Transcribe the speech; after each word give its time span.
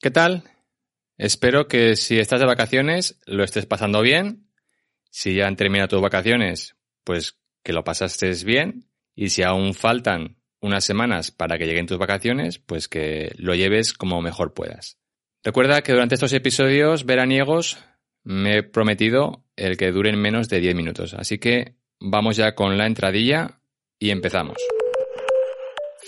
¿Qué 0.00 0.10
tal? 0.10 0.44
Espero 1.18 1.68
que 1.68 1.94
si 1.94 2.18
estás 2.18 2.40
de 2.40 2.46
vacaciones 2.46 3.20
lo 3.26 3.44
estés 3.44 3.66
pasando 3.66 4.00
bien. 4.00 4.48
Si 5.10 5.34
ya 5.34 5.46
han 5.46 5.56
terminado 5.56 5.88
tus 5.88 6.00
vacaciones, 6.00 6.74
pues 7.04 7.38
que 7.62 7.74
lo 7.74 7.84
pasaste 7.84 8.32
bien. 8.46 8.88
Y 9.14 9.28
si 9.28 9.42
aún 9.42 9.74
faltan 9.74 10.38
unas 10.62 10.84
semanas 10.84 11.30
para 11.30 11.58
que 11.58 11.66
lleguen 11.66 11.86
tus 11.86 11.98
vacaciones, 11.98 12.58
pues 12.58 12.88
que 12.88 13.32
lo 13.36 13.54
lleves 13.54 13.92
como 13.92 14.22
mejor 14.22 14.54
puedas. 14.54 14.96
Recuerda 15.44 15.82
que 15.82 15.92
durante 15.92 16.14
estos 16.14 16.32
episodios 16.32 17.04
veraniegos 17.04 17.76
me 18.24 18.58
he 18.58 18.62
prometido 18.62 19.44
el 19.56 19.76
que 19.76 19.92
duren 19.92 20.18
menos 20.18 20.48
de 20.48 20.60
10 20.60 20.76
minutos. 20.76 21.12
Así 21.12 21.36
que 21.36 21.76
vamos 21.98 22.36
ya 22.36 22.54
con 22.54 22.78
la 22.78 22.86
entradilla 22.86 23.60
y 23.98 24.10
empezamos. 24.10 24.56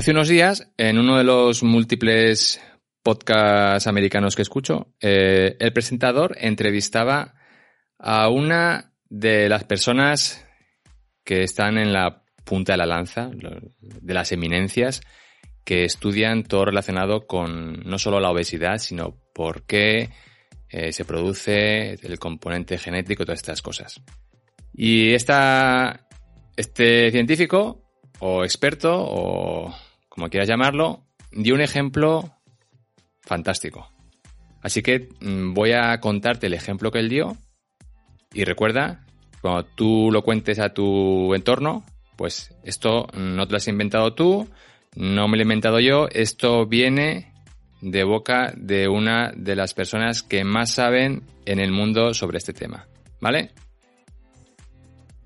Hace 0.00 0.12
unos 0.12 0.28
días, 0.28 0.72
en 0.78 0.96
uno 0.96 1.18
de 1.18 1.24
los 1.24 1.62
múltiples 1.62 2.58
podcasts 3.02 3.86
americanos 3.86 4.34
que 4.34 4.40
escucho, 4.40 4.94
eh, 4.98 5.58
el 5.60 5.74
presentador 5.74 6.38
entrevistaba 6.40 7.34
a 7.98 8.30
una 8.30 8.94
de 9.10 9.50
las 9.50 9.64
personas 9.64 10.42
que 11.22 11.42
están 11.42 11.76
en 11.76 11.92
la 11.92 12.24
punta 12.46 12.72
de 12.72 12.78
la 12.78 12.86
lanza, 12.86 13.30
de 13.30 14.14
las 14.14 14.32
eminencias, 14.32 15.02
que 15.66 15.84
estudian 15.84 16.44
todo 16.44 16.64
relacionado 16.64 17.26
con 17.26 17.82
no 17.84 17.98
solo 17.98 18.20
la 18.20 18.30
obesidad, 18.30 18.78
sino 18.78 19.20
por 19.34 19.66
qué 19.66 20.08
eh, 20.70 20.92
se 20.94 21.04
produce 21.04 21.92
el 22.02 22.18
componente 22.18 22.78
genético, 22.78 23.26
todas 23.26 23.40
estas 23.40 23.60
cosas. 23.60 24.00
Y 24.72 25.12
esta, 25.12 26.08
este 26.56 27.10
científico, 27.10 27.84
o 28.20 28.44
experto, 28.44 28.96
o 28.96 29.74
como 30.20 30.28
quieras 30.28 30.50
llamarlo, 30.50 31.06
dio 31.32 31.54
un 31.54 31.62
ejemplo 31.62 32.30
fantástico. 33.22 33.90
Así 34.60 34.82
que 34.82 35.08
mm, 35.18 35.54
voy 35.54 35.72
a 35.72 35.98
contarte 35.98 36.48
el 36.48 36.52
ejemplo 36.52 36.90
que 36.90 36.98
él 36.98 37.08
dio. 37.08 37.38
Y 38.34 38.44
recuerda, 38.44 39.06
cuando 39.40 39.64
tú 39.64 40.10
lo 40.12 40.20
cuentes 40.20 40.58
a 40.58 40.74
tu 40.74 41.34
entorno, 41.34 41.86
pues 42.16 42.54
esto 42.64 43.06
no 43.14 43.46
te 43.46 43.52
lo 43.52 43.56
has 43.56 43.68
inventado 43.68 44.12
tú, 44.12 44.46
no 44.94 45.26
me 45.26 45.38
lo 45.38 45.40
he 45.40 45.44
inventado 45.44 45.80
yo, 45.80 46.06
esto 46.12 46.66
viene 46.66 47.32
de 47.80 48.04
boca 48.04 48.52
de 48.54 48.88
una 48.88 49.32
de 49.34 49.56
las 49.56 49.72
personas 49.72 50.22
que 50.22 50.44
más 50.44 50.70
saben 50.70 51.22
en 51.46 51.60
el 51.60 51.72
mundo 51.72 52.12
sobre 52.12 52.36
este 52.36 52.52
tema. 52.52 52.86
¿Vale? 53.22 53.52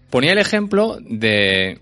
Ponía 0.09 0.31
el 0.31 0.39
ejemplo 0.39 0.99
de, 1.01 1.81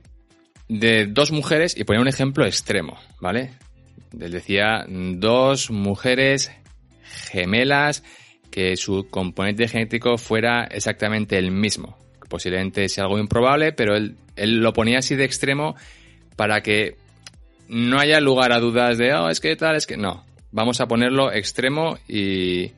de 0.78 1.06
dos 1.06 1.33
mujeres 1.33 1.77
y 1.77 1.84
ponía 1.84 2.00
un 2.00 2.09
ejemplo 2.09 2.47
extremo, 2.47 2.99
¿vale? 3.21 3.50
Él 4.19 4.33
decía 4.33 4.84
dos 4.88 5.71
mujeres 5.71 6.50
gemelas 7.31 8.03
que 8.50 8.77
su 8.77 9.09
componente 9.09 9.69
genético 9.69 10.19
fuera 10.19 10.65
exactamente 10.65 11.38
el 11.38 11.50
mismo. 11.50 11.99
Posiblemente 12.28 12.88
sea 12.88 13.05
algo 13.05 13.19
improbable, 13.19 13.72
pero 13.72 13.94
él, 13.94 14.16
él 14.37 14.60
lo 14.60 14.72
ponía 14.72 14.99
así 14.99 15.15
de 15.15 15.25
extremo 15.25 15.77
para 16.37 16.62
que 16.62 16.97
no 17.69 17.99
haya 17.99 18.21
lugar 18.21 18.53
a 18.53 18.60
dudas 18.60 18.99
de, 18.99 19.12
oh, 19.15 19.28
es 19.28 19.41
que 19.41 19.56
tal, 19.56 19.77
es 19.77 19.87
que 19.87 19.97
no. 19.97 20.25
Vamos 20.50 20.81
a 20.81 20.87
ponerlo 20.87 21.33
extremo 21.33 21.99
y, 22.09 22.72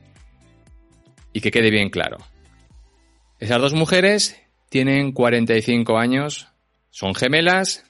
y 1.33 1.41
que 1.41 1.51
quede 1.51 1.69
bien 1.71 1.89
claro. 1.89 2.17
Esas 3.39 3.61
dos 3.61 3.73
mujeres 3.73 4.41
tienen 4.69 5.11
45 5.11 5.97
años, 5.97 6.47
son 6.95 7.13
gemelas, 7.13 7.83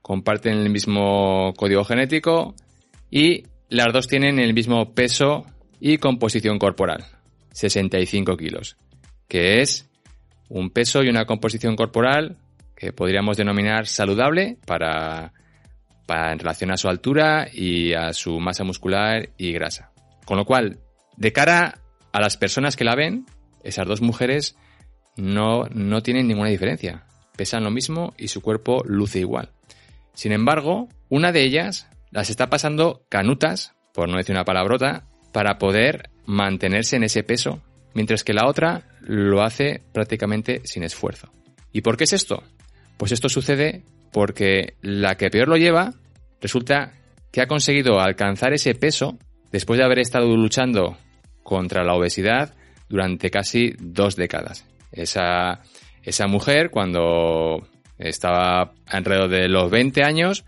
comparten 0.00 0.52
el 0.58 0.70
mismo 0.70 1.52
código 1.56 1.82
genético 1.82 2.54
y 3.10 3.42
las 3.68 3.92
dos 3.92 4.06
tienen 4.06 4.38
el 4.38 4.54
mismo 4.54 4.94
peso 4.94 5.44
y 5.80 5.98
composición 5.98 6.60
corporal, 6.60 7.04
65 7.50 8.36
kilos, 8.36 8.76
que 9.26 9.60
es 9.60 9.90
un 10.48 10.70
peso 10.70 11.02
y 11.02 11.08
una 11.08 11.24
composición 11.24 11.74
corporal 11.74 12.36
que 12.76 12.92
podríamos 12.92 13.36
denominar 13.36 13.88
saludable 13.88 14.56
para, 14.64 15.32
para 16.06 16.30
en 16.30 16.38
relación 16.38 16.70
a 16.70 16.76
su 16.76 16.88
altura 16.88 17.48
y 17.52 17.92
a 17.92 18.12
su 18.12 18.38
masa 18.38 18.62
muscular 18.62 19.30
y 19.36 19.50
grasa. 19.50 19.90
Con 20.24 20.36
lo 20.36 20.44
cual, 20.44 20.78
de 21.16 21.32
cara 21.32 21.80
a 22.12 22.20
las 22.20 22.36
personas 22.36 22.76
que 22.76 22.84
la 22.84 22.94
ven, 22.94 23.26
esas 23.64 23.88
dos 23.88 24.00
mujeres 24.00 24.54
no, 25.16 25.64
no 25.72 26.04
tienen 26.04 26.28
ninguna 26.28 26.50
diferencia. 26.50 27.04
Pesan 27.36 27.64
lo 27.64 27.70
mismo 27.70 28.14
y 28.16 28.28
su 28.28 28.40
cuerpo 28.40 28.82
luce 28.84 29.20
igual. 29.20 29.50
Sin 30.14 30.32
embargo, 30.32 30.88
una 31.08 31.32
de 31.32 31.42
ellas 31.42 31.88
las 32.10 32.30
está 32.30 32.48
pasando 32.48 33.04
canutas, 33.08 33.74
por 33.92 34.08
no 34.08 34.16
decir 34.16 34.34
una 34.34 34.44
palabrota, 34.44 35.06
para 35.32 35.58
poder 35.58 36.10
mantenerse 36.26 36.96
en 36.96 37.04
ese 37.04 37.24
peso, 37.24 37.60
mientras 37.92 38.22
que 38.22 38.34
la 38.34 38.46
otra 38.46 38.84
lo 39.00 39.42
hace 39.42 39.82
prácticamente 39.92 40.60
sin 40.64 40.84
esfuerzo. 40.84 41.32
¿Y 41.72 41.80
por 41.80 41.96
qué 41.96 42.04
es 42.04 42.12
esto? 42.12 42.42
Pues 42.96 43.12
esto 43.12 43.28
sucede 43.28 43.82
porque 44.12 44.76
la 44.80 45.16
que 45.16 45.30
peor 45.30 45.48
lo 45.48 45.56
lleva 45.56 45.92
resulta 46.40 46.92
que 47.32 47.40
ha 47.40 47.48
conseguido 47.48 47.98
alcanzar 47.98 48.52
ese 48.52 48.74
peso 48.76 49.18
después 49.50 49.78
de 49.78 49.84
haber 49.84 49.98
estado 49.98 50.36
luchando 50.36 50.96
contra 51.42 51.82
la 51.82 51.94
obesidad 51.94 52.54
durante 52.88 53.30
casi 53.30 53.74
dos 53.80 54.14
décadas. 54.14 54.64
Esa, 54.92 55.62
esa 56.04 56.26
mujer, 56.26 56.70
cuando 56.70 57.66
estaba 57.98 58.72
alrededor 58.86 59.28
de 59.28 59.48
los 59.48 59.70
20 59.70 60.02
años, 60.02 60.44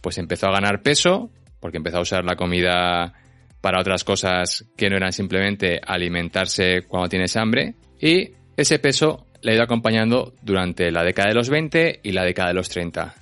pues 0.00 0.18
empezó 0.18 0.48
a 0.48 0.52
ganar 0.52 0.82
peso, 0.82 1.30
porque 1.60 1.78
empezó 1.78 1.98
a 1.98 2.02
usar 2.02 2.24
la 2.24 2.36
comida 2.36 3.14
para 3.60 3.80
otras 3.80 4.04
cosas 4.04 4.64
que 4.76 4.88
no 4.88 4.96
eran 4.96 5.12
simplemente 5.12 5.80
alimentarse 5.84 6.82
cuando 6.86 7.08
tienes 7.08 7.36
hambre, 7.36 7.74
y 8.00 8.32
ese 8.56 8.78
peso 8.78 9.26
le 9.42 9.52
ha 9.52 9.54
ido 9.54 9.64
acompañando 9.64 10.34
durante 10.42 10.90
la 10.90 11.02
década 11.02 11.28
de 11.28 11.34
los 11.34 11.48
20 11.48 12.00
y 12.02 12.12
la 12.12 12.24
década 12.24 12.48
de 12.48 12.54
los 12.54 12.68
30. 12.68 13.14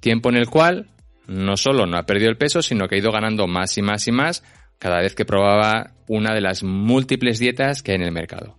Tiempo 0.00 0.28
en 0.28 0.36
el 0.36 0.48
cual 0.48 0.90
no 1.26 1.56
solo 1.56 1.86
no 1.86 1.98
ha 1.98 2.06
perdido 2.06 2.30
el 2.30 2.38
peso, 2.38 2.62
sino 2.62 2.88
que 2.88 2.96
ha 2.96 2.98
ido 2.98 3.12
ganando 3.12 3.46
más 3.46 3.76
y 3.78 3.82
más 3.82 4.08
y 4.08 4.12
más 4.12 4.42
cada 4.78 5.00
vez 5.00 5.14
que 5.14 5.24
probaba 5.24 5.92
una 6.06 6.34
de 6.34 6.40
las 6.40 6.62
múltiples 6.62 7.38
dietas 7.38 7.82
que 7.82 7.92
hay 7.92 7.96
en 7.96 8.02
el 8.02 8.12
mercado. 8.12 8.56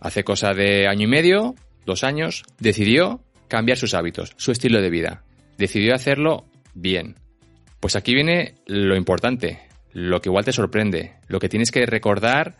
Hace 0.00 0.24
cosa 0.24 0.52
de 0.52 0.86
año 0.86 1.04
y 1.04 1.10
medio, 1.10 1.54
dos 1.86 2.04
años, 2.04 2.44
decidió 2.58 3.20
cambiar 3.48 3.78
sus 3.78 3.94
hábitos, 3.94 4.32
su 4.36 4.52
estilo 4.52 4.80
de 4.80 4.90
vida. 4.90 5.24
Decidió 5.58 5.94
hacerlo 5.94 6.46
bien. 6.74 7.16
Pues 7.80 7.96
aquí 7.96 8.14
viene 8.14 8.54
lo 8.66 8.96
importante, 8.96 9.60
lo 9.92 10.20
que 10.20 10.28
igual 10.28 10.44
te 10.44 10.52
sorprende, 10.52 11.14
lo 11.28 11.38
que 11.38 11.48
tienes 11.48 11.70
que 11.70 11.84
recordar 11.86 12.56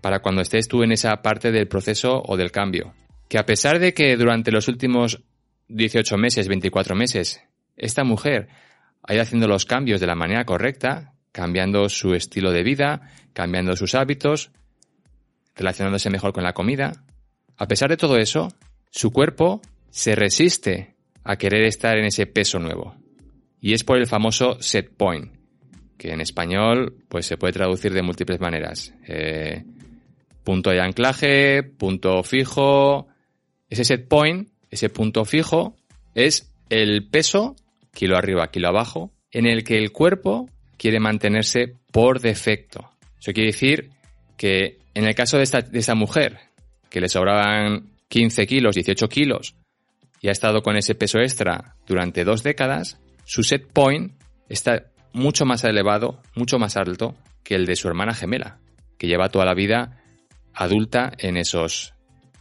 para 0.00 0.20
cuando 0.20 0.42
estés 0.42 0.68
tú 0.68 0.82
en 0.82 0.92
esa 0.92 1.22
parte 1.22 1.50
del 1.50 1.68
proceso 1.68 2.22
o 2.24 2.36
del 2.36 2.52
cambio. 2.52 2.94
Que 3.28 3.38
a 3.38 3.46
pesar 3.46 3.78
de 3.78 3.94
que 3.94 4.16
durante 4.16 4.52
los 4.52 4.68
últimos 4.68 5.22
18 5.68 6.16
meses, 6.16 6.48
24 6.48 6.94
meses, 6.94 7.42
esta 7.76 8.04
mujer 8.04 8.48
ha 9.02 9.14
ido 9.14 9.22
haciendo 9.22 9.48
los 9.48 9.64
cambios 9.64 10.00
de 10.00 10.06
la 10.06 10.14
manera 10.14 10.44
correcta, 10.44 11.14
cambiando 11.32 11.88
su 11.88 12.14
estilo 12.14 12.52
de 12.52 12.62
vida, 12.62 13.12
cambiando 13.32 13.76
sus 13.76 13.94
hábitos, 13.94 14.50
relacionándose 15.54 16.10
mejor 16.10 16.32
con 16.32 16.44
la 16.44 16.52
comida, 16.52 17.04
a 17.58 17.66
pesar 17.66 17.90
de 17.90 17.96
todo 17.96 18.16
eso, 18.16 18.48
su 18.90 19.10
cuerpo 19.10 19.60
se 19.90 20.14
resiste 20.14 20.94
a 21.24 21.36
querer 21.36 21.64
estar 21.64 21.98
en 21.98 22.04
ese 22.04 22.26
peso 22.26 22.58
nuevo. 22.58 22.94
Y 23.60 23.74
es 23.74 23.82
por 23.82 23.98
el 23.98 24.06
famoso 24.06 24.62
set 24.62 24.96
point, 24.96 25.32
que 25.98 26.12
en 26.12 26.20
español 26.20 26.96
pues 27.08 27.26
se 27.26 27.36
puede 27.36 27.52
traducir 27.52 27.92
de 27.92 28.02
múltiples 28.02 28.40
maneras. 28.40 28.94
Eh, 29.06 29.64
punto 30.44 30.70
de 30.70 30.80
anclaje, 30.80 31.64
punto 31.64 32.22
fijo. 32.22 33.08
Ese 33.68 33.84
set 33.84 34.06
point, 34.06 34.48
ese 34.70 34.88
punto 34.88 35.24
fijo, 35.24 35.76
es 36.14 36.54
el 36.70 37.08
peso, 37.08 37.56
kilo 37.92 38.16
arriba, 38.16 38.50
kilo 38.50 38.68
abajo, 38.68 39.12
en 39.32 39.46
el 39.46 39.64
que 39.64 39.76
el 39.76 39.90
cuerpo 39.90 40.48
quiere 40.76 41.00
mantenerse 41.00 41.74
por 41.92 42.20
defecto. 42.20 42.88
Eso 43.20 43.32
quiere 43.32 43.48
decir 43.48 43.90
que 44.36 44.78
en 44.94 45.04
el 45.04 45.14
caso 45.14 45.36
de 45.36 45.42
esta, 45.42 45.60
de 45.60 45.78
esta 45.78 45.96
mujer, 45.96 46.47
que 46.90 47.00
le 47.00 47.08
sobraban 47.08 47.90
15 48.08 48.46
kilos, 48.46 48.74
18 48.74 49.08
kilos, 49.08 49.54
y 50.20 50.28
ha 50.28 50.32
estado 50.32 50.62
con 50.62 50.76
ese 50.76 50.94
peso 50.94 51.18
extra 51.18 51.76
durante 51.86 52.24
dos 52.24 52.42
décadas, 52.42 52.98
su 53.24 53.42
set 53.42 53.66
point 53.72 54.12
está 54.48 54.86
mucho 55.12 55.44
más 55.44 55.64
elevado, 55.64 56.20
mucho 56.34 56.58
más 56.58 56.76
alto 56.76 57.14
que 57.44 57.54
el 57.54 57.66
de 57.66 57.76
su 57.76 57.88
hermana 57.88 58.14
gemela, 58.14 58.58
que 58.98 59.06
lleva 59.06 59.28
toda 59.28 59.44
la 59.44 59.54
vida 59.54 60.02
adulta 60.54 61.12
en 61.18 61.36
esos 61.36 61.94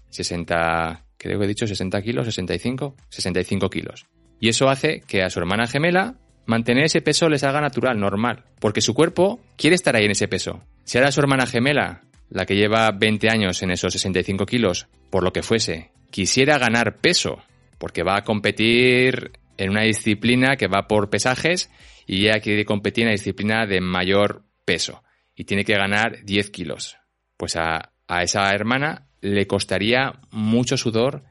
60, 0.10 1.06
creo 1.18 1.40
que 1.40 1.46
he 1.46 1.48
dicho 1.48 1.68
60 1.68 2.02
kilos, 2.02 2.26
65, 2.26 2.96
65 3.10 3.70
kilos. 3.70 4.08
Y 4.40 4.50
eso 4.50 4.70
hace 4.70 5.02
que 5.02 5.24
a 5.24 5.30
su 5.30 5.40
hermana 5.40 5.68
gemela 5.68 6.16
mantener 6.46 6.86
ese 6.86 7.02
peso 7.02 7.30
les 7.30 7.44
haga 7.44 7.62
natural, 7.62 8.00
normal, 8.00 8.46
porque 8.60 8.82
su 8.82 8.94
cuerpo 8.94 9.40
quiere 9.58 9.76
estar 9.76 9.96
ahí 9.96 10.06
en 10.06 10.12
ese 10.12 10.28
peso. 10.28 10.64
Si 10.84 10.98
ahora 10.98 11.12
su 11.12 11.20
hermana 11.20 11.46
gemela, 11.46 12.02
la 12.30 12.46
que 12.46 12.56
lleva 12.56 12.92
20 12.92 13.30
años 13.30 13.62
en 13.64 13.72
esos 13.72 13.94
65 13.94 14.46
kilos, 14.46 14.88
por 15.10 15.24
lo 15.24 15.32
que 15.32 15.44
fuese, 15.44 15.92
quisiera 16.12 16.58
ganar 16.58 16.98
peso, 16.98 17.42
porque 17.78 18.04
va 18.04 18.18
a 18.18 18.24
competir 18.24 19.32
en 19.58 19.70
una 19.70 19.84
disciplina 19.84 20.56
que 20.56 20.68
va 20.68 20.88
por 20.88 21.10
pesajes 21.10 21.72
y 22.06 22.28
ella 22.28 22.40
quiere 22.40 22.66
competir 22.66 23.04
en 23.04 23.10
la 23.10 23.14
disciplina 23.14 23.66
de 23.66 23.82
mayor 23.82 24.44
peso 24.66 25.04
y 25.36 25.46
tiene 25.46 25.66
que 25.66 25.74
ganar 25.74 26.24
10 26.24 26.50
kilos. 26.52 26.98
Pues 27.38 27.56
a, 27.56 27.94
a 28.08 28.24
esa 28.24 28.50
hermana 28.52 29.08
le 29.22 29.48
costaría 29.48 30.14
mucho 30.32 30.78
sudor 30.78 31.24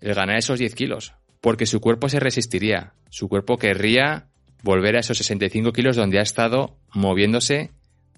el 0.00 0.14
ganar 0.14 0.36
esos 0.36 0.58
10 0.58 0.74
kilos, 0.74 1.14
porque 1.40 1.66
su 1.66 1.80
cuerpo 1.80 2.08
se 2.08 2.20
resistiría, 2.20 2.94
su 3.10 3.28
cuerpo 3.28 3.56
querría 3.56 4.28
volver 4.62 4.96
a 4.96 5.00
esos 5.00 5.18
65 5.18 5.72
kilos 5.72 5.96
donde 5.96 6.18
ha 6.18 6.22
estado 6.22 6.78
moviéndose 6.92 7.70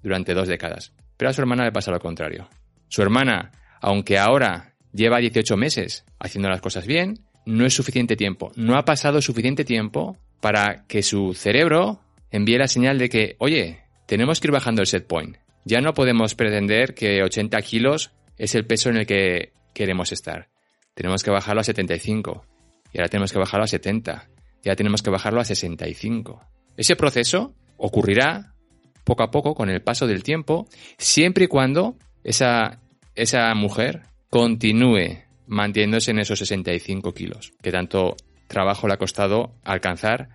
durante 0.03 0.35
dos 0.35 0.49
décadas. 0.49 0.93
Pero 1.17 1.31
a 1.31 1.33
su 1.33 1.41
hermana 1.41 1.65
le 1.65 1.73
pasa 1.73 1.91
lo 1.91 2.01
contrario. 2.01 2.49
Su 2.89 3.03
hermana, 3.03 3.53
aunque 3.81 4.19
ahora 4.19 4.75
lleva 4.93 5.19
18 5.19 5.57
meses 5.57 6.05
haciendo 6.19 6.49
las 6.49 6.61
cosas 6.61 6.87
bien, 6.87 7.21
no 7.47 7.67
es 7.67 7.75
suficiente 7.75 8.17
tiempo. 8.17 8.53
No 8.57 8.77
ha 8.77 8.85
pasado 8.85 9.21
suficiente 9.21 9.65
tiempo 9.65 10.19
para 10.41 10.85
que 10.87 11.03
su 11.03 11.35
cerebro 11.35 12.01
envíe 12.31 12.59
la 12.59 12.69
señal 12.69 12.99
de 12.99 13.09
que, 13.09 13.37
oye, 13.39 13.81
tenemos 14.07 14.41
que 14.41 14.49
ir 14.49 14.53
bajando 14.53 14.83
el 14.83 14.87
set 14.87 15.07
point. 15.07 15.37
Ya 15.65 15.81
no 15.81 15.95
podemos 15.95 16.35
pretender 16.35 16.95
que 16.95 17.23
80 17.23 17.61
kilos 17.63 18.13
es 18.37 18.55
el 18.55 18.67
peso 18.67 18.91
en 18.91 18.99
el 18.99 19.07
que 19.07 19.53
queremos 19.73 20.13
estar. 20.13 20.49
Tenemos 20.95 21.23
que 21.23 21.31
bajarlo 21.31 21.61
a 21.61 21.65
75. 21.65 22.45
Y 22.93 22.99
ahora 22.99 23.09
tenemos 23.09 23.33
que 23.33 23.39
bajarlo 23.39 23.65
a 23.65 23.69
70. 23.69 24.29
Y 24.63 24.69
ahora 24.69 24.77
tenemos 24.77 25.03
que 25.03 25.11
bajarlo 25.11 25.41
a 25.41 25.45
65. 25.45 26.41
Ese 26.77 26.97
proceso 26.97 27.55
ocurrirá 27.77 28.54
poco 29.05 29.23
a 29.23 29.31
poco 29.31 29.55
con 29.55 29.71
el 29.71 29.83
paso 29.83 30.07
del 30.07 30.23
tiempo, 30.23 30.67
siempre 30.99 31.45
y 31.45 31.49
cuando 31.49 31.97
esa, 32.23 32.81
esa 33.15 33.55
mujer 33.55 34.03
continúe 34.31 35.23
manteniéndose 35.47 36.11
en 36.11 36.21
esos 36.21 36.39
65 36.39 37.13
kilos, 37.13 37.53
que 37.63 37.71
tanto 37.71 38.17
trabajo 38.47 38.89
le 38.89 38.95
ha 38.95 38.99
costado 38.99 39.53
alcanzar 39.63 40.31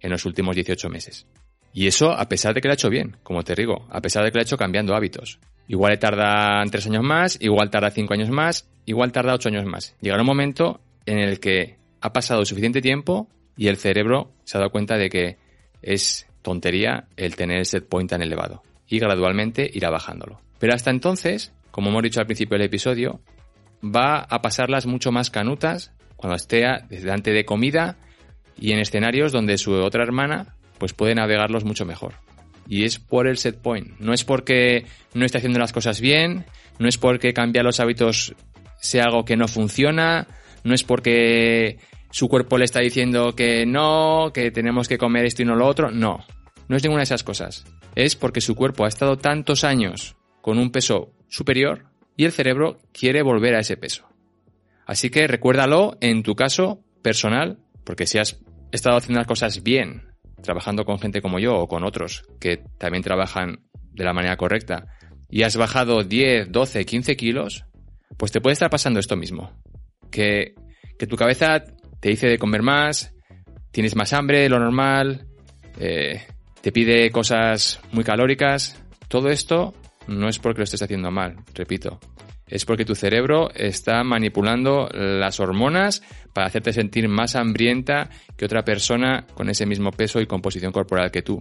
en 0.00 0.10
los 0.10 0.24
últimos 0.24 0.54
18 0.54 0.88
meses. 0.88 1.26
Y 1.74 1.86
eso 1.86 2.12
a 2.12 2.28
pesar 2.28 2.54
de 2.54 2.60
que 2.60 2.68
lo 2.68 2.72
ha 2.72 2.74
hecho 2.74 2.90
bien, 2.90 3.16
como 3.22 3.42
te 3.42 3.54
digo, 3.54 3.86
a 3.90 4.00
pesar 4.00 4.24
de 4.24 4.30
que 4.30 4.38
lo 4.38 4.40
ha 4.40 4.44
hecho 4.44 4.56
cambiando 4.56 4.94
hábitos. 4.94 5.38
Igual 5.68 5.92
le 5.92 5.98
tarda 5.98 6.62
3 6.70 6.86
años 6.86 7.02
más, 7.02 7.38
igual 7.40 7.70
tarda 7.70 7.90
5 7.90 8.12
años 8.12 8.30
más, 8.30 8.68
igual 8.84 9.12
tarda 9.12 9.34
8 9.34 9.48
años 9.48 9.64
más. 9.64 9.96
Llegará 10.00 10.22
un 10.22 10.26
momento 10.26 10.80
en 11.06 11.18
el 11.18 11.40
que 11.40 11.78
ha 12.00 12.12
pasado 12.12 12.44
suficiente 12.44 12.82
tiempo 12.82 13.28
y 13.56 13.68
el 13.68 13.76
cerebro 13.76 14.32
se 14.44 14.56
ha 14.56 14.60
dado 14.60 14.72
cuenta 14.72 14.96
de 14.96 15.08
que 15.08 15.38
es 15.80 16.26
tontería 16.42 17.06
el 17.16 17.36
tener 17.36 17.60
ese 17.60 17.78
set 17.78 17.88
point 17.88 18.10
tan 18.10 18.22
elevado. 18.22 18.62
Y 18.88 18.98
gradualmente 18.98 19.70
irá 19.72 19.90
bajándolo. 19.90 20.40
Pero 20.58 20.74
hasta 20.74 20.90
entonces, 20.90 21.52
como 21.70 21.90
hemos 21.90 22.02
dicho 22.02 22.20
al 22.20 22.26
principio 22.26 22.58
del 22.58 22.66
episodio, 22.66 23.20
va 23.82 24.18
a 24.18 24.42
pasarlas 24.42 24.86
mucho 24.86 25.10
más 25.10 25.30
canutas 25.30 25.92
cuando 26.16 26.36
esté 26.36 26.64
delante 26.88 27.32
de 27.32 27.44
comida 27.44 27.96
y 28.56 28.72
en 28.72 28.78
escenarios 28.78 29.32
donde 29.32 29.58
su 29.58 29.72
otra 29.72 30.04
hermana 30.04 30.54
pues 30.78 30.92
puede 30.92 31.14
navegarlos 31.14 31.64
mucho 31.64 31.84
mejor. 31.84 32.14
Y 32.68 32.84
es 32.84 32.98
por 32.98 33.26
el 33.26 33.38
set 33.38 33.60
point. 33.60 33.98
No 33.98 34.12
es 34.12 34.24
porque 34.24 34.84
no 35.14 35.24
esté 35.24 35.38
haciendo 35.38 35.58
las 35.58 35.72
cosas 35.72 36.00
bien, 36.00 36.44
no 36.78 36.88
es 36.88 36.98
porque 36.98 37.32
cambiar 37.32 37.64
los 37.64 37.80
hábitos 37.80 38.34
sea 38.80 39.04
algo 39.04 39.24
que 39.24 39.36
no 39.36 39.48
funciona, 39.48 40.26
no 40.64 40.74
es 40.74 40.84
porque 40.84 41.78
su 42.12 42.28
cuerpo 42.28 42.58
le 42.58 42.66
está 42.66 42.80
diciendo 42.80 43.34
que 43.34 43.64
no, 43.66 44.30
que 44.32 44.50
tenemos 44.50 44.86
que 44.86 44.98
comer 44.98 45.24
esto 45.24 45.42
y 45.42 45.46
no 45.46 45.56
lo 45.56 45.66
otro. 45.66 45.90
No, 45.90 46.24
no 46.68 46.76
es 46.76 46.82
ninguna 46.82 47.00
de 47.00 47.04
esas 47.04 47.24
cosas. 47.24 47.64
Es 47.94 48.16
porque 48.16 48.42
su 48.42 48.54
cuerpo 48.54 48.84
ha 48.84 48.88
estado 48.88 49.16
tantos 49.16 49.64
años 49.64 50.14
con 50.42 50.58
un 50.58 50.70
peso 50.70 51.14
superior 51.28 51.86
y 52.16 52.24
el 52.24 52.32
cerebro 52.32 52.78
quiere 52.92 53.22
volver 53.22 53.54
a 53.54 53.60
ese 53.60 53.78
peso. 53.78 54.06
Así 54.86 55.08
que 55.08 55.26
recuérdalo 55.26 55.96
en 56.00 56.22
tu 56.22 56.34
caso 56.34 56.84
personal, 57.00 57.58
porque 57.84 58.06
si 58.06 58.18
has 58.18 58.40
estado 58.72 58.98
haciendo 58.98 59.20
las 59.20 59.26
cosas 59.26 59.62
bien, 59.62 60.02
trabajando 60.42 60.84
con 60.84 60.98
gente 60.98 61.22
como 61.22 61.38
yo 61.38 61.56
o 61.56 61.68
con 61.68 61.82
otros 61.82 62.24
que 62.38 62.58
también 62.78 63.02
trabajan 63.02 63.60
de 63.92 64.04
la 64.04 64.12
manera 64.12 64.36
correcta, 64.36 64.86
y 65.30 65.44
has 65.44 65.56
bajado 65.56 66.04
10, 66.04 66.52
12, 66.52 66.84
15 66.84 67.16
kilos, 67.16 67.64
pues 68.18 68.32
te 68.32 68.42
puede 68.42 68.52
estar 68.52 68.68
pasando 68.68 69.00
esto 69.00 69.16
mismo. 69.16 69.50
Que, 70.10 70.54
que 70.98 71.06
tu 71.06 71.16
cabeza 71.16 71.64
te 72.02 72.08
dice 72.08 72.26
de 72.26 72.36
comer 72.36 72.62
más, 72.62 73.14
tienes 73.70 73.94
más 73.94 74.12
hambre 74.12 74.48
lo 74.48 74.58
normal, 74.58 75.28
eh, 75.78 76.20
te 76.60 76.72
pide 76.72 77.12
cosas 77.12 77.80
muy 77.92 78.02
calóricas. 78.02 78.76
Todo 79.06 79.28
esto 79.28 79.72
no 80.08 80.28
es 80.28 80.40
porque 80.40 80.58
lo 80.58 80.64
estés 80.64 80.82
haciendo 80.82 81.12
mal, 81.12 81.36
repito. 81.54 82.00
Es 82.44 82.64
porque 82.64 82.84
tu 82.84 82.96
cerebro 82.96 83.52
está 83.54 84.02
manipulando 84.02 84.88
las 84.92 85.38
hormonas 85.38 86.02
para 86.32 86.48
hacerte 86.48 86.72
sentir 86.72 87.08
más 87.08 87.36
hambrienta 87.36 88.10
que 88.36 88.46
otra 88.46 88.64
persona 88.64 89.24
con 89.34 89.48
ese 89.48 89.64
mismo 89.64 89.92
peso 89.92 90.20
y 90.20 90.26
composición 90.26 90.72
corporal 90.72 91.12
que 91.12 91.22
tú, 91.22 91.40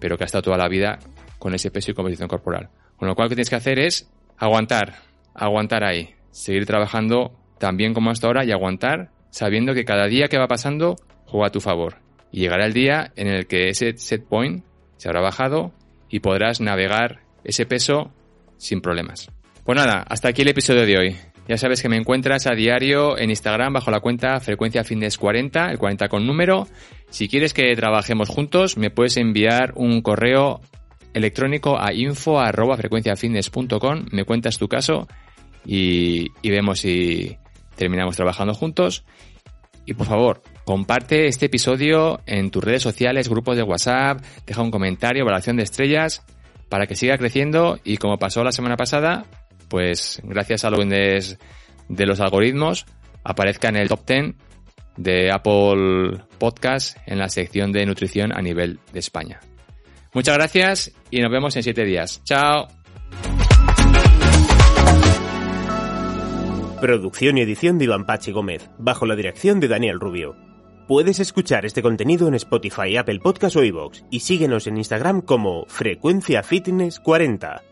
pero 0.00 0.18
que 0.18 0.24
ha 0.24 0.26
estado 0.26 0.42
toda 0.42 0.58
la 0.58 0.68
vida 0.68 0.98
con 1.38 1.54
ese 1.54 1.70
peso 1.70 1.92
y 1.92 1.94
composición 1.94 2.28
corporal. 2.28 2.68
Con 2.96 3.06
lo 3.06 3.14
cual 3.14 3.26
lo 3.26 3.28
que 3.30 3.36
tienes 3.36 3.50
que 3.50 3.56
hacer 3.56 3.78
es 3.78 4.10
aguantar, 4.38 4.96
aguantar 5.34 5.84
ahí, 5.84 6.16
seguir 6.32 6.66
trabajando 6.66 7.38
tan 7.60 7.76
bien 7.76 7.94
como 7.94 8.10
hasta 8.10 8.26
ahora 8.26 8.44
y 8.44 8.50
aguantar 8.50 9.12
sabiendo 9.30 9.74
que 9.74 9.84
cada 9.84 10.06
día 10.06 10.28
que 10.28 10.38
va 10.38 10.48
pasando 10.48 10.96
juega 11.26 11.48
a 11.48 11.52
tu 11.52 11.60
favor. 11.60 11.96
Y 12.32 12.40
llegará 12.40 12.66
el 12.66 12.72
día 12.72 13.12
en 13.16 13.28
el 13.28 13.46
que 13.46 13.68
ese 13.68 13.96
set 13.96 14.24
point 14.24 14.64
se 14.96 15.08
habrá 15.08 15.20
bajado 15.20 15.72
y 16.08 16.20
podrás 16.20 16.60
navegar 16.60 17.20
ese 17.44 17.66
peso 17.66 18.12
sin 18.56 18.80
problemas. 18.80 19.30
Pues 19.64 19.76
nada, 19.76 20.04
hasta 20.08 20.28
aquí 20.28 20.42
el 20.42 20.48
episodio 20.48 20.86
de 20.86 20.98
hoy. 20.98 21.16
Ya 21.48 21.56
sabes 21.56 21.82
que 21.82 21.88
me 21.88 21.96
encuentras 21.96 22.46
a 22.46 22.54
diario 22.54 23.18
en 23.18 23.30
Instagram 23.30 23.72
bajo 23.72 23.90
la 23.90 23.98
cuenta 24.00 24.38
Frecuencia 24.40 24.84
Fitness 24.84 25.18
40, 25.18 25.72
el 25.72 25.78
40 25.78 26.08
con 26.08 26.24
número. 26.26 26.68
Si 27.08 27.28
quieres 27.28 27.54
que 27.54 27.74
trabajemos 27.74 28.28
juntos, 28.28 28.76
me 28.76 28.90
puedes 28.90 29.16
enviar 29.16 29.72
un 29.74 30.00
correo 30.00 30.60
electrónico 31.12 31.76
a 31.80 31.92
info.frecuenciafitness.com, 31.92 34.06
me 34.12 34.24
cuentas 34.24 34.58
tu 34.58 34.68
caso 34.68 35.08
y, 35.66 36.28
y 36.40 36.50
vemos 36.50 36.78
si 36.80 37.36
terminamos 37.76 38.16
trabajando 38.16 38.54
juntos. 38.54 39.04
Y 39.86 39.94
por 39.94 40.06
favor, 40.06 40.42
comparte 40.64 41.26
este 41.26 41.46
episodio 41.46 42.20
en 42.26 42.50
tus 42.50 42.62
redes 42.62 42.82
sociales, 42.82 43.28
grupos 43.28 43.56
de 43.56 43.62
WhatsApp, 43.62 44.22
deja 44.46 44.62
un 44.62 44.70
comentario, 44.70 45.22
evaluación 45.22 45.56
de 45.56 45.62
estrellas 45.62 46.24
para 46.68 46.86
que 46.86 46.94
siga 46.94 47.18
creciendo 47.18 47.78
y 47.82 47.96
como 47.96 48.18
pasó 48.18 48.44
la 48.44 48.52
semana 48.52 48.76
pasada, 48.76 49.24
pues 49.68 50.20
gracias 50.22 50.64
a 50.64 50.70
lo 50.70 50.78
de, 50.84 51.36
los 51.88 52.20
algoritmos 52.20 52.86
aparezca 53.24 53.68
en 53.68 53.76
el 53.76 53.88
top 53.88 54.06
10 54.06 54.34
de 54.96 55.30
Apple 55.32 56.22
Podcast 56.38 56.96
en 57.06 57.18
la 57.18 57.28
sección 57.28 57.72
de 57.72 57.86
nutrición 57.86 58.32
a 58.32 58.40
nivel 58.40 58.78
de 58.92 59.00
España. 59.00 59.40
Muchas 60.12 60.36
gracias 60.36 60.92
y 61.10 61.20
nos 61.20 61.30
vemos 61.30 61.56
en 61.56 61.62
siete 61.62 61.84
días. 61.84 62.20
Chao. 62.24 62.79
Producción 66.80 67.36
y 67.36 67.42
edición 67.42 67.76
de 67.76 67.84
Iván 67.84 68.06
Pachi 68.06 68.32
Gómez, 68.32 68.70
bajo 68.78 69.04
la 69.04 69.14
dirección 69.14 69.60
de 69.60 69.68
Daniel 69.68 70.00
Rubio. 70.00 70.34
Puedes 70.88 71.20
escuchar 71.20 71.66
este 71.66 71.82
contenido 71.82 72.26
en 72.26 72.34
Spotify, 72.34 72.96
Apple 72.96 73.20
Podcast 73.20 73.56
o 73.56 73.62
iVoox 73.62 74.04
y 74.10 74.20
síguenos 74.20 74.66
en 74.66 74.78
Instagram 74.78 75.20
como 75.20 75.66
Frecuencia 75.66 76.42
Fitness 76.42 76.98
40. 76.98 77.69